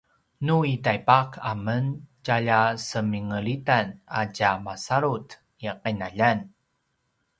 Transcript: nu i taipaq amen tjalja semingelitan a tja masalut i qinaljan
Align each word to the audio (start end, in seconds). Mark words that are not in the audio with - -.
nu 0.45 0.55
i 0.71 0.75
taipaq 0.85 1.29
amen 1.51 1.85
tjalja 2.23 2.61
semingelitan 2.87 3.85
a 4.19 4.21
tja 4.35 4.51
masalut 4.67 5.27
i 5.65 5.67
qinaljan 5.81 6.39